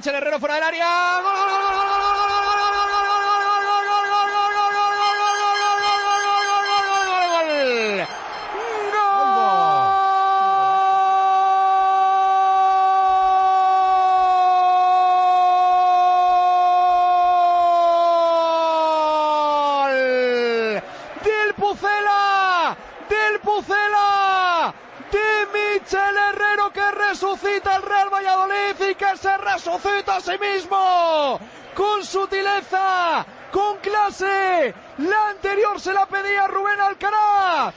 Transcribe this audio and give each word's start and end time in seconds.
Michel 0.00 0.14
Herrero 0.14 0.40
fuera 0.40 0.54
del 0.54 0.64
área. 0.64 1.20
¡Gol, 1.20 1.34
gol, 1.34 1.46
gol, 1.50 1.60
gol, 1.60 2.08
gol! 2.08 2.30
del 21.22 21.54
Pucela, 21.56 22.74
del 23.10 23.40
Pucela, 23.40 24.74
de 25.10 25.46
Michel 25.52 26.16
Herrero 26.16 26.72
que 26.72 26.90
resucita 26.90 27.76
el 27.76 27.82
Real 27.82 28.10
Valladolid 28.10 28.90
y 28.90 28.94
que 28.94 29.16
se 29.16 29.36
resucita 29.38 30.16
a 30.16 30.20
sí 30.20 30.32
mismo 30.38 31.40
con 31.74 32.04
sutileza, 32.04 33.24
con 33.50 33.78
clase. 33.78 34.74
La 34.98 35.30
anterior 35.30 35.80
se 35.80 35.92
la 35.92 36.06
pedía 36.06 36.46
Rubén 36.46 36.80
Alcaraz. 36.80 37.74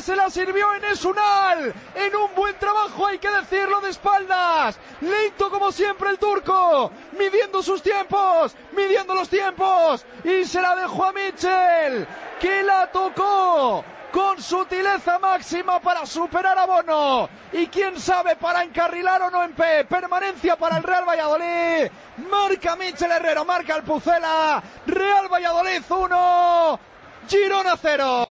Se 0.00 0.16
la 0.16 0.30
sirvió 0.30 0.74
en 0.74 0.84
Esunal. 0.84 1.72
En 1.94 2.16
un 2.16 2.34
buen 2.34 2.58
trabajo, 2.58 3.06
hay 3.06 3.18
que 3.18 3.30
decirlo, 3.30 3.80
de 3.80 3.90
espaldas. 3.90 4.78
Lento 5.00 5.50
como 5.50 5.70
siempre 5.70 6.10
el 6.10 6.18
turco. 6.18 6.90
Midiendo 7.18 7.62
sus 7.62 7.82
tiempos. 7.82 8.56
Midiendo 8.72 9.14
los 9.14 9.28
tiempos. 9.28 10.04
Y 10.24 10.44
se 10.44 10.60
la 10.60 10.74
dejó 10.74 11.04
a 11.04 11.12
Mitchell. 11.12 12.06
Que 12.40 12.62
la 12.62 12.90
tocó 12.90 13.84
con 14.12 14.42
sutileza 14.42 15.18
máxima 15.18 15.80
para 15.80 16.04
superar 16.04 16.58
a 16.58 16.66
Bono 16.66 17.28
y 17.50 17.66
quién 17.68 17.98
sabe 17.98 18.36
para 18.36 18.62
encarrilar 18.62 19.22
o 19.22 19.30
no 19.30 19.42
en 19.42 19.54
P. 19.54 19.84
Permanencia 19.86 20.56
para 20.56 20.76
el 20.76 20.82
Real 20.82 21.08
Valladolid. 21.08 21.90
Marca 22.30 22.76
Michel 22.76 23.10
Herrero, 23.10 23.44
marca 23.44 23.76
el 23.76 23.82
Pucela. 23.82 24.62
Real 24.86 25.28
Valladolid 25.32 25.82
1, 25.88 26.80
Girona 27.28 27.76
0. 27.80 28.31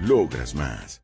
Logras 0.00 0.54
más. 0.54 1.00